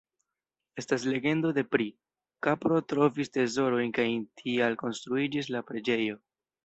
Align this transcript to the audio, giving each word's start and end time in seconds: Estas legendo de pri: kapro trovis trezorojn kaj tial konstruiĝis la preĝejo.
Estas 0.81 1.03
legendo 1.09 1.51
de 1.57 1.63
pri: 1.75 1.85
kapro 2.47 2.79
trovis 2.93 3.31
trezorojn 3.37 3.93
kaj 3.99 4.07
tial 4.43 4.79
konstruiĝis 4.85 5.53
la 5.59 5.63
preĝejo. 5.69 6.19